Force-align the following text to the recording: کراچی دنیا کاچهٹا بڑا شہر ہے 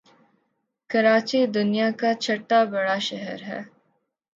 کراچی 0.89 1.41
دنیا 1.55 1.87
کاچهٹا 1.99 2.59
بڑا 2.71 2.97
شہر 3.07 3.39
ہے 3.49 3.61